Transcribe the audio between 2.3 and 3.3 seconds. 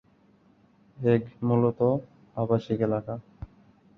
আবাসিক এলাকা।